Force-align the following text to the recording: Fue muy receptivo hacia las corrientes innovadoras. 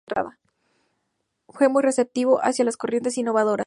Fue 1.47 1.69
muy 1.69 1.83
receptivo 1.83 2.39
hacia 2.39 2.65
las 2.65 2.75
corrientes 2.75 3.19
innovadoras. 3.19 3.59